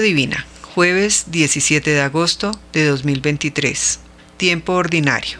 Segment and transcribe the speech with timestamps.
[0.00, 4.00] Divina, jueves 17 de agosto de 2023.
[4.36, 5.38] Tiempo ordinario.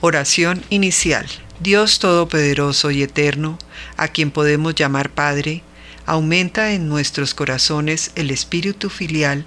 [0.00, 1.26] Oración inicial.
[1.60, 3.58] Dios Todopoderoso y Eterno,
[3.96, 5.62] a quien podemos llamar Padre,
[6.06, 9.44] aumenta en nuestros corazones el espíritu filial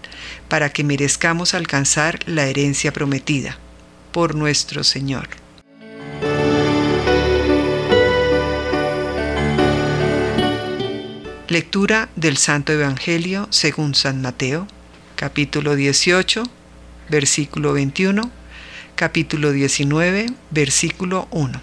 [0.49, 3.57] para que merezcamos alcanzar la herencia prometida.
[4.11, 5.40] Por nuestro Señor.
[11.51, 14.69] Lectura del Santo Evangelio según San Mateo,
[15.17, 16.43] capítulo 18,
[17.09, 18.31] versículo 21,
[18.95, 21.61] capítulo 19, versículo 1.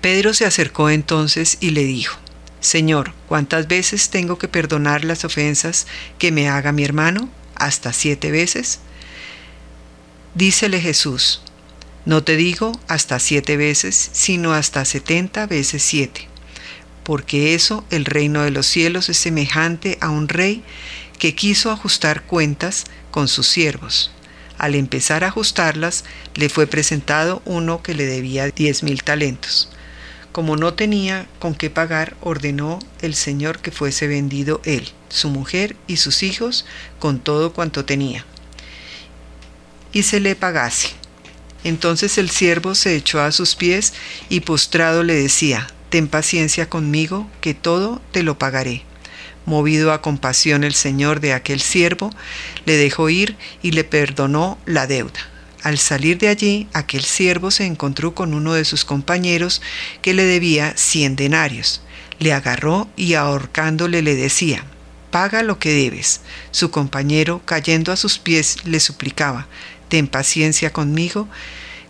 [0.00, 2.16] Pedro se acercó entonces y le dijo,
[2.60, 5.86] Señor, ¿cuántas veces tengo que perdonar las ofensas
[6.18, 7.28] que me haga mi hermano?
[7.56, 8.80] ¿Hasta siete veces?
[10.34, 11.42] Dícele Jesús,
[12.06, 16.28] no te digo hasta siete veces, sino hasta setenta veces siete.
[17.02, 20.62] Porque eso el reino de los cielos es semejante a un rey
[21.18, 24.12] que quiso ajustar cuentas con sus siervos.
[24.56, 29.68] Al empezar a ajustarlas, le fue presentado uno que le debía diez mil talentos.
[30.32, 35.76] Como no tenía con qué pagar, ordenó el Señor que fuese vendido él, su mujer
[35.86, 36.66] y sus hijos,
[36.98, 38.24] con todo cuanto tenía,
[39.92, 40.90] y se le pagase.
[41.64, 43.92] Entonces el siervo se echó a sus pies
[44.28, 48.82] y postrado le decía, Ten paciencia conmigo, que todo te lo pagaré.
[49.44, 52.10] Movido a compasión el señor de aquel siervo,
[52.64, 55.20] le dejó ir y le perdonó la deuda.
[55.62, 59.62] Al salir de allí, aquel siervo se encontró con uno de sus compañeros
[60.02, 61.82] que le debía cien denarios.
[62.18, 64.64] Le agarró y ahorcándole le decía,
[65.10, 66.20] Paga lo que debes.
[66.50, 69.46] Su compañero, cayendo a sus pies, le suplicaba,
[69.88, 71.28] ten paciencia conmigo,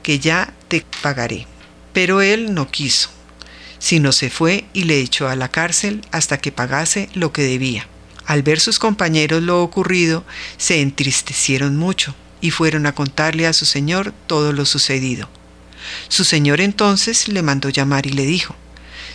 [0.03, 1.47] que ya te pagaré.
[1.93, 3.11] Pero él no quiso,
[3.79, 7.89] sino se fue y le echó a la cárcel hasta que pagase lo que debía.
[8.27, 10.25] Al ver sus compañeros lo ocurrido,
[10.57, 15.29] se entristecieron mucho y fueron a contarle a su señor todo lo sucedido.
[16.09, 18.57] Su señor entonces le mandó llamar y le dijo,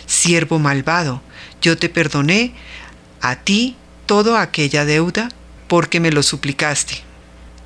[0.06, 1.22] Siervo malvado,
[1.60, 2.54] yo te perdoné
[3.20, 3.76] a ti
[4.06, 5.28] toda aquella deuda
[5.68, 7.11] porque me lo suplicaste.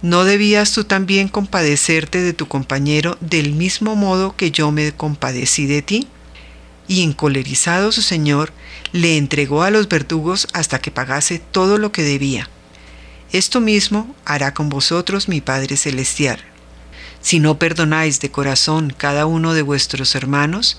[0.02, 5.66] ¿No debías tú también compadecerte de tu compañero del mismo modo que yo me compadecí
[5.66, 6.08] de ti?
[6.86, 8.52] Y encolerizado su señor,
[8.92, 12.48] le entregó a los verdugos hasta que pagase todo lo que debía.
[13.32, 16.40] Esto mismo hará con vosotros mi Padre Celestial.
[17.20, 20.78] Si no perdonáis de corazón cada uno de vuestros hermanos,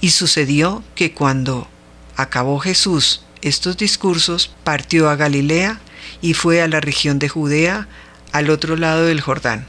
[0.00, 1.68] y sucedió que cuando
[2.16, 5.80] acabó Jesús estos discursos, partió a Galilea
[6.20, 7.88] y fue a la región de Judea,
[8.32, 9.68] al otro lado del Jordán.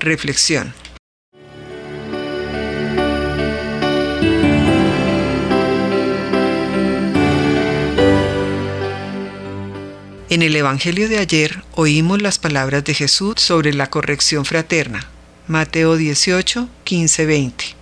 [0.00, 0.72] Reflexión.
[10.30, 15.08] En el Evangelio de ayer oímos las palabras de Jesús sobre la corrección fraterna.
[15.46, 17.77] Mateo 18, 15, 20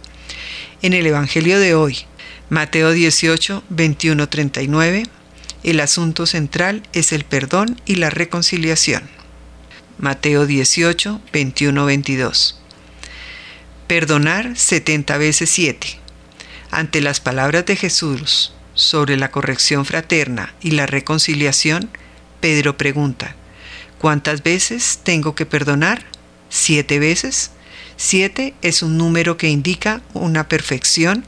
[0.87, 1.99] en el Evangelio de hoy,
[2.49, 5.03] Mateo 18, 21, 39,
[5.65, 9.03] el asunto central es el perdón y la reconciliación.
[9.99, 12.61] Mateo 18, 21, 22.
[13.89, 15.99] Perdonar 70 veces 7.
[16.71, 21.91] Ante las palabras de Jesús sobre la corrección fraterna y la reconciliación,
[22.41, 23.35] Pedro pregunta,
[23.99, 26.05] ¿cuántas veces tengo que perdonar?
[26.49, 27.51] ¿Siete veces?
[27.97, 31.25] Siete es un número que indica una perfección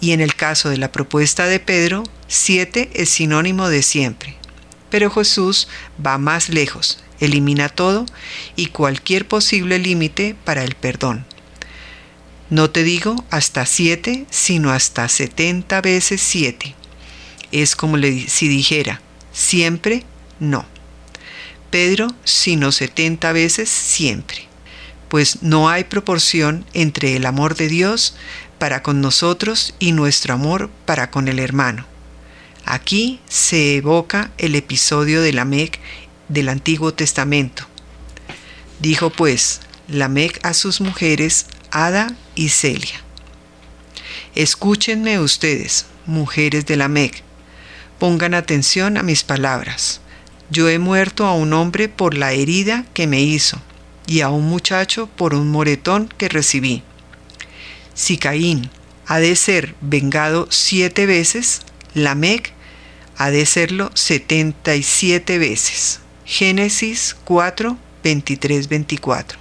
[0.00, 4.36] y en el caso de la propuesta de Pedro, siete es sinónimo de siempre.
[4.90, 5.68] Pero Jesús
[6.04, 8.06] va más lejos, elimina todo
[8.56, 11.26] y cualquier posible límite para el perdón.
[12.48, 16.74] No te digo hasta siete, sino hasta setenta veces siete.
[17.52, 19.02] Es como si dijera,
[19.32, 20.04] siempre
[20.40, 20.64] no.
[21.70, 24.46] Pedro, sino setenta veces siempre
[25.08, 28.16] pues no hay proporción entre el amor de Dios
[28.58, 31.86] para con nosotros y nuestro amor para con el hermano.
[32.64, 35.78] Aquí se evoca el episodio de Lamec
[36.28, 37.64] del Antiguo Testamento.
[38.80, 43.02] Dijo pues Lamec a sus mujeres Ada y Celia.
[44.34, 47.22] Escúchenme ustedes, mujeres de Lamec,
[47.98, 50.00] pongan atención a mis palabras.
[50.50, 53.60] Yo he muerto a un hombre por la herida que me hizo
[54.06, 56.82] y a un muchacho por un moretón que recibí.
[57.94, 58.70] Si Caín
[59.06, 61.62] ha de ser vengado siete veces,
[61.94, 62.52] Lamec
[63.16, 66.00] ha de serlo 77 veces.
[66.24, 69.38] Génesis 4, 23, 24.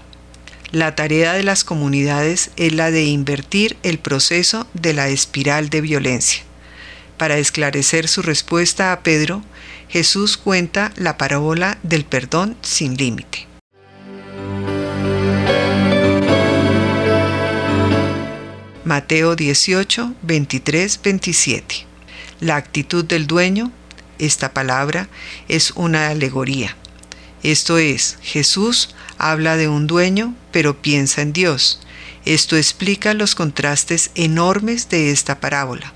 [0.71, 5.81] La tarea de las comunidades es la de invertir el proceso de la espiral de
[5.81, 6.43] violencia.
[7.17, 9.41] Para esclarecer su respuesta a Pedro,
[9.89, 13.54] Jesús cuenta la parábola del perdón sin límite.
[18.85, 21.87] Mateo 18, 23, 27.
[22.39, 23.71] La actitud del dueño,
[24.19, 25.09] esta palabra,
[25.47, 26.77] es una alegoría.
[27.41, 31.79] Esto es, Jesús habla de un dueño, pero piensa en Dios.
[32.25, 35.91] Esto explica los contrastes enormes de esta parábola.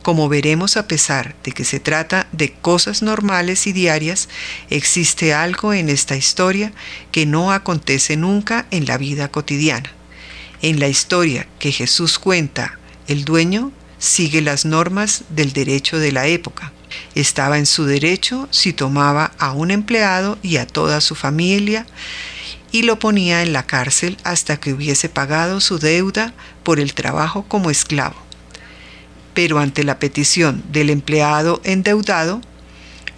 [0.00, 4.30] Como veremos a pesar de que se trata de cosas normales y diarias,
[4.70, 6.72] existe algo en esta historia
[7.12, 9.95] que no acontece nunca en la vida cotidiana.
[10.66, 12.76] En la historia que Jesús cuenta,
[13.06, 13.70] el dueño
[14.00, 16.72] sigue las normas del derecho de la época.
[17.14, 21.86] Estaba en su derecho si tomaba a un empleado y a toda su familia
[22.72, 26.34] y lo ponía en la cárcel hasta que hubiese pagado su deuda
[26.64, 28.16] por el trabajo como esclavo.
[29.34, 32.40] Pero ante la petición del empleado endeudado,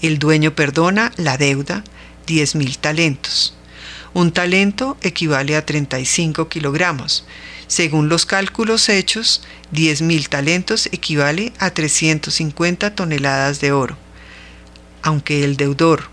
[0.03, 1.83] el dueño perdona la deuda,
[2.27, 3.58] diez mil talentos.
[4.15, 7.25] Un talento equivale a 35 kilogramos.
[7.67, 13.99] Según los cálculos hechos, 10.000 talentos equivale a 350 toneladas de oro.
[15.03, 16.09] Aunque el deudor,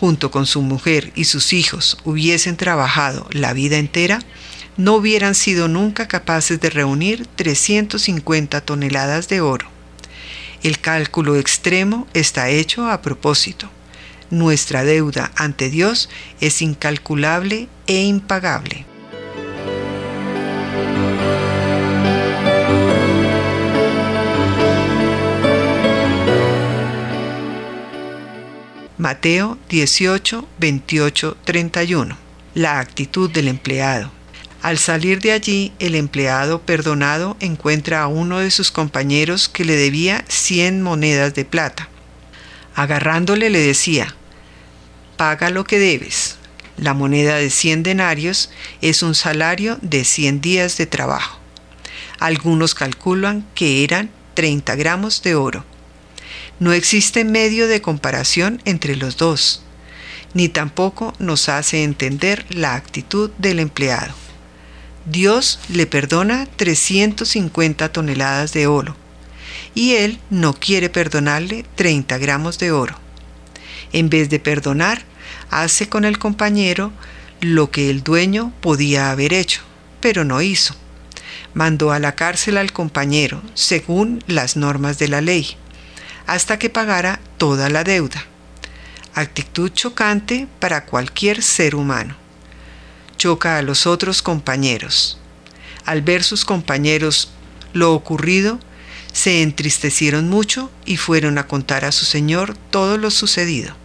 [0.00, 4.20] junto con su mujer y sus hijos, hubiesen trabajado la vida entera,
[4.76, 9.68] no hubieran sido nunca capaces de reunir 350 toneladas de oro.
[10.62, 13.68] El cálculo extremo está hecho a propósito.
[14.34, 16.08] Nuestra deuda ante Dios
[16.40, 18.84] es incalculable e impagable.
[28.98, 32.16] Mateo 18, 28, 31.
[32.54, 34.10] La actitud del empleado.
[34.62, 39.76] Al salir de allí, el empleado perdonado encuentra a uno de sus compañeros que le
[39.76, 41.88] debía 100 monedas de plata.
[42.74, 44.16] Agarrándole le decía,
[45.16, 46.36] paga lo que debes.
[46.76, 48.50] La moneda de 100 denarios
[48.80, 51.38] es un salario de 100 días de trabajo.
[52.18, 55.64] Algunos calculan que eran 30 gramos de oro.
[56.58, 59.62] No existe medio de comparación entre los dos,
[60.34, 64.14] ni tampoco nos hace entender la actitud del empleado.
[65.06, 68.96] Dios le perdona 350 toneladas de oro
[69.74, 73.03] y él no quiere perdonarle 30 gramos de oro.
[73.94, 75.02] En vez de perdonar,
[75.50, 76.90] hace con el compañero
[77.40, 79.62] lo que el dueño podía haber hecho,
[80.00, 80.74] pero no hizo.
[81.54, 85.56] Mandó a la cárcel al compañero, según las normas de la ley,
[86.26, 88.24] hasta que pagara toda la deuda.
[89.14, 92.16] Actitud chocante para cualquier ser humano.
[93.16, 95.20] Choca a los otros compañeros.
[95.84, 97.30] Al ver sus compañeros
[97.72, 98.58] lo ocurrido,
[99.12, 103.83] se entristecieron mucho y fueron a contar a su señor todo lo sucedido.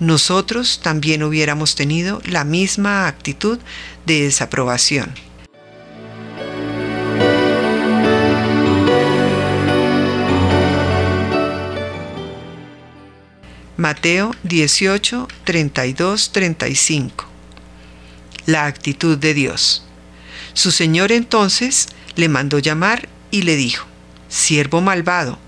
[0.00, 3.58] Nosotros también hubiéramos tenido la misma actitud
[4.06, 5.14] de desaprobación.
[13.76, 17.26] Mateo 18, 32, 35.
[18.46, 19.84] La actitud de Dios.
[20.54, 23.86] Su Señor entonces le mandó llamar y le dijo,
[24.28, 25.38] siervo malvado,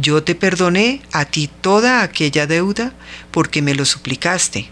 [0.00, 2.92] yo te perdoné a ti toda aquella deuda
[3.30, 4.68] porque me lo suplicaste.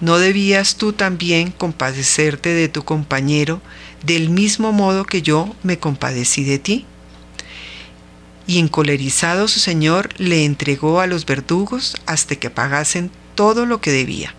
[0.00, 3.62] ¿No debías tú también compadecerte de tu compañero
[4.04, 6.86] del mismo modo que yo me compadecí de ti?
[8.46, 13.92] Y encolerizado su señor le entregó a los verdugos hasta que pagasen todo lo que
[13.92, 14.34] debía.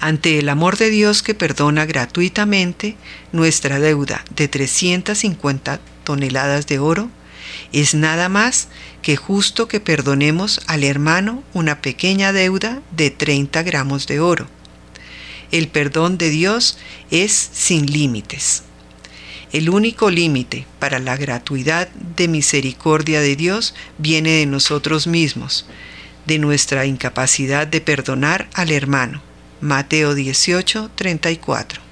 [0.00, 2.96] Ante el amor de Dios que perdona gratuitamente
[3.32, 7.10] nuestra deuda de 350 toneladas de oro,
[7.72, 8.68] es nada más
[9.02, 14.48] que justo que perdonemos al hermano una pequeña deuda de 30 gramos de oro.
[15.50, 16.78] El perdón de Dios
[17.10, 18.62] es sin límites.
[19.52, 25.66] El único límite para la gratuidad de misericordia de Dios viene de nosotros mismos,
[26.26, 29.22] de nuestra incapacidad de perdonar al hermano.
[29.60, 31.82] Mateo 18, 34.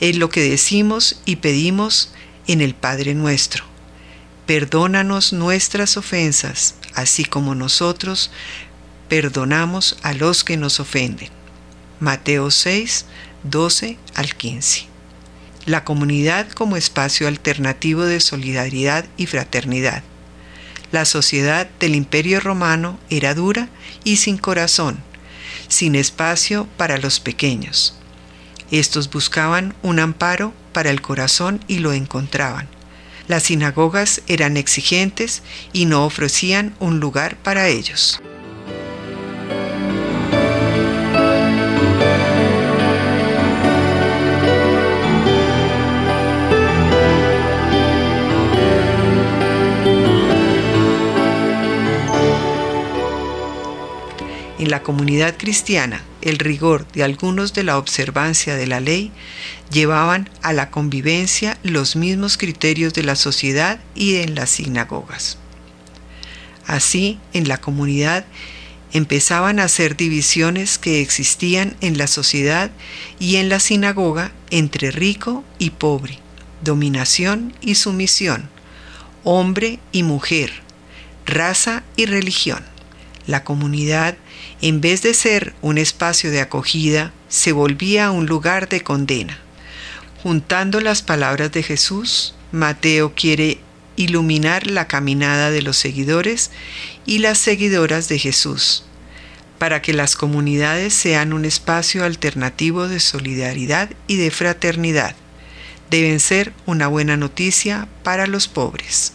[0.00, 2.12] Es lo que decimos y pedimos
[2.48, 3.71] en el Padre nuestro.
[4.46, 8.30] Perdónanos nuestras ofensas, así como nosotros
[9.08, 11.28] perdonamos a los que nos ofenden.
[12.00, 13.04] Mateo 6,
[13.44, 14.86] 12 al 15.
[15.64, 20.02] la comunidad como espacio alternativo de solidaridad y fraternidad.
[20.90, 23.68] La sociedad del Imperio Romano era dura
[24.02, 24.98] y sin corazón,
[25.68, 27.94] sin espacio para los pequeños.
[28.70, 32.68] Estos buscaban un amparo para el corazón y lo encontraban.
[33.28, 38.20] Las sinagogas eran exigentes y no ofrecían un lugar para ellos.
[54.62, 59.10] En la comunidad cristiana, el rigor de algunos de la observancia de la ley
[59.72, 65.36] llevaban a la convivencia los mismos criterios de la sociedad y en las sinagogas.
[66.64, 68.24] Así, en la comunidad
[68.92, 72.70] empezaban a hacer divisiones que existían en la sociedad
[73.18, 76.20] y en la sinagoga entre rico y pobre,
[76.62, 78.48] dominación y sumisión,
[79.24, 80.52] hombre y mujer,
[81.26, 82.71] raza y religión.
[83.26, 84.16] La comunidad
[84.62, 89.38] en vez de ser un espacio de acogida, se volvía un lugar de condena.
[90.22, 93.58] Juntando las palabras de Jesús, Mateo quiere
[93.96, 96.52] iluminar la caminada de los seguidores
[97.04, 98.84] y las seguidoras de Jesús,
[99.58, 105.16] para que las comunidades sean un espacio alternativo de solidaridad y de fraternidad.
[105.90, 109.14] Deben ser una buena noticia para los pobres.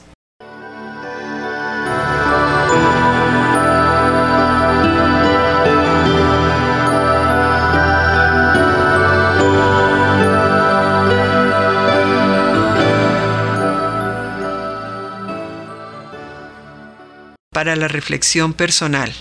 [17.68, 19.14] Para la reflexión personal.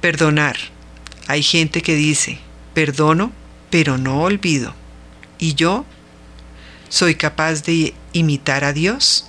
[0.00, 0.56] Perdonar.
[1.26, 2.38] Hay gente que dice,
[2.72, 3.30] perdono,
[3.68, 4.74] pero no olvido.
[5.38, 5.84] ¿Y yo?
[6.88, 9.26] ¿Soy capaz de imitar a Dios?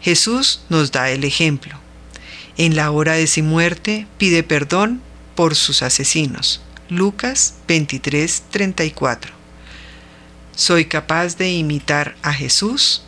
[0.00, 1.78] Jesús nos da el ejemplo.
[2.56, 5.02] En la hora de su muerte pide perdón
[5.34, 6.62] por sus asesinos.
[6.88, 9.30] Lucas 23, 34.
[10.56, 13.02] ¿Soy capaz de imitar a Jesús?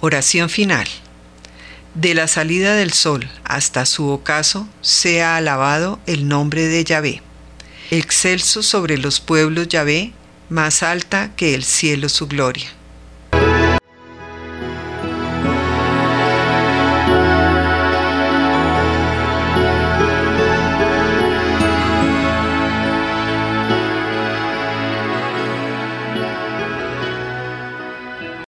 [0.00, 0.88] Oración final.
[1.96, 7.22] De la salida del sol hasta su ocaso, sea alabado el nombre de Yahvé.
[7.90, 10.12] Excelso sobre los pueblos Yahvé,
[10.50, 12.75] más alta que el cielo su gloria.